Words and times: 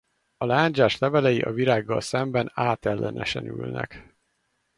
A 0.37 0.45
lándzsás 0.45 0.97
levelei 0.97 1.41
a 1.41 1.51
virággal 1.51 2.01
szemben 2.01 2.51
átellenesen 2.53 3.45
ülnek. 3.47 4.15